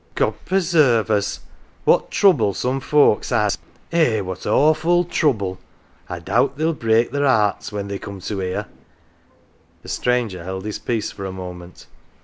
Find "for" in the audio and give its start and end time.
11.11-11.25